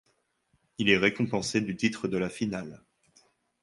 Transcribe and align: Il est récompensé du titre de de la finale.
Il 0.79 0.89
est 0.89 0.97
récompensé 0.97 1.61
du 1.61 1.77
titre 1.77 2.07
de 2.07 2.13
de 2.13 2.17
la 2.17 2.29
finale. 2.31 2.81